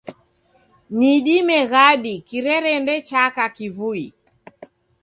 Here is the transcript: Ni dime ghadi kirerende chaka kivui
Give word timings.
Ni 0.97 1.11
dime 1.25 1.57
ghadi 1.71 2.13
kirerende 2.27 2.95
chaka 3.09 3.45
kivui 3.55 4.07